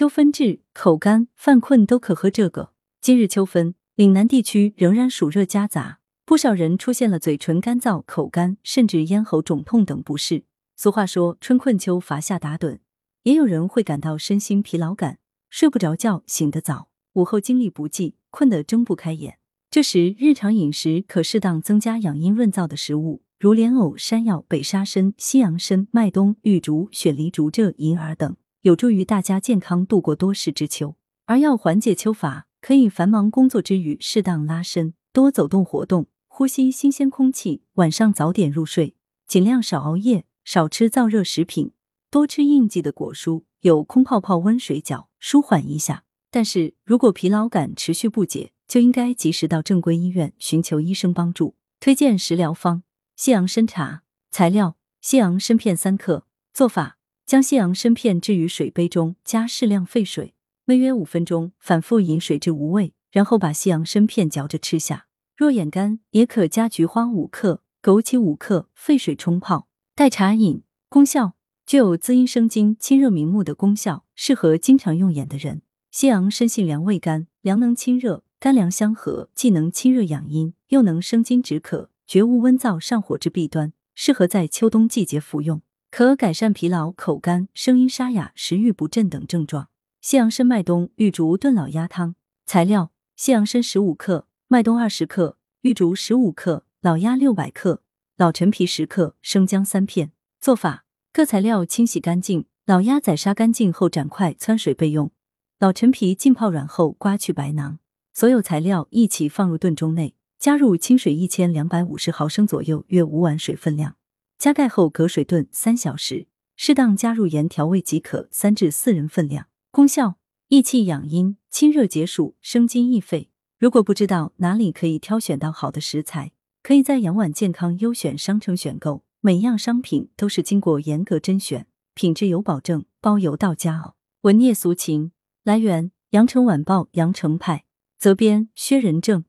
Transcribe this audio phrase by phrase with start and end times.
[0.00, 2.72] 秋分至，口干、犯困都可喝这个。
[3.02, 10.44] 今日秋分，岭南地区仍然暑热夹杂，不少人出现了嘴唇干燥、口干，甚至咽喉肿痛等不适。
[10.74, 12.78] 俗话说“春困秋乏夏打盹”，
[13.24, 15.18] 也有人会感到身心疲劳感，
[15.50, 19.36] 睡不着觉，醒得早，午后精力不济，困得睁不开眼。
[19.70, 28.34] 这时，日常饮食可适当增加养阴润燥的食物，如莲藕、山药、北沙参、西洋参、麦冬、玉竹、雪梨竹蔗、银耳等。
[28.62, 37.62] 有助于大家健康度过多事之秋，而要缓解秋乏，可以繁忙工作之余适当拉伸，多走动活动，呼吸新鲜空气。
[37.74, 38.94] 晚上早点入睡，
[39.26, 41.72] 尽量少熬夜，少吃燥热食品，
[42.10, 46.04] 多吃应季的果蔬，有空泡泡温水饺，舒缓一下。
[46.30, 51.56] 但是如果疲劳感持续不解，就应该及时到正规医院寻求医生帮助。
[51.80, 52.82] 推荐食疗方：
[53.16, 54.02] 西洋参茶。
[54.30, 56.26] 材料：西洋参片三克。
[56.52, 56.98] 做法。
[57.30, 60.34] 将西洋参片置于水杯中，加适量沸水，
[60.66, 65.06] 煨约五分钟，反复饮水至无味，然后把西洋参片嚼着吃下。
[65.36, 70.64] 若眼干，也可加菊花五克、枸杞五克，沸水冲泡，代茶饮。
[70.88, 75.62] 功效具有滋阴生津、清热明目的功效，适合经常用眼的人。
[75.92, 85.62] 西洋参性凉味甘，凉能清热，甘凉相合，既能清热养阴，又能生津止渴，绝无温燥上火之弊端，适合在秋冬季节服用。
[85.90, 89.68] 可改善疲劳、口干、声音沙哑、食欲不振等症状。
[90.00, 92.14] 西洋参麦冬玉竹炖老鸭汤
[92.46, 97.82] 材料：西洋参十五克，麦冬二十克，玉竹十五克，老鸭六百克，
[98.16, 100.12] 老陈皮十克，生姜三片。
[100.40, 105.10] 做法：各材料清洗干净，老鸭宰杀干净后斩块汆水备用。
[105.58, 107.80] 老陈皮浸泡软后刮去白囊。
[108.14, 113.96] 所有材料一起放入炖盅内，加入清水一千两百五十毫升左右，约五碗水分量。
[114.40, 118.26] 加盖后隔水炖三小时，适当加入盐调味即可。
[118.30, 119.48] 三至四人份量。
[119.70, 120.14] 功效：
[120.48, 123.28] 益气养阴、清热解暑、生津益肺。
[123.58, 129.04] 如果不知道哪里可以挑选到好的食材，可以在杨婉健康优选商城选购。
[129.20, 133.96] 每样商品都是经过严格甄选，品质有保证，包邮到家哦。
[134.22, 135.12] 文聂俗情，
[135.44, 137.66] 来源：羊城晚报羊城派，
[137.98, 139.24] 责编：薛仁正。